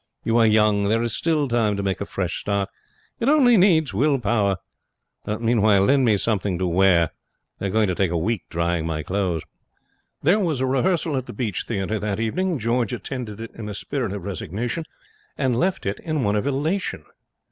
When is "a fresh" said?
2.01-2.39